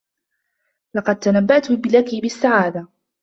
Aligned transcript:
لقد 0.95 1.19
تنبّأت 1.19 1.71
لكي 1.71 2.21
بالسّعادة. 2.21 2.87